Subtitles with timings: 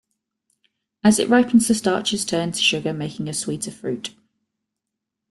[1.03, 4.15] As it ripens the starches turn to sugar making a sweeter fruit.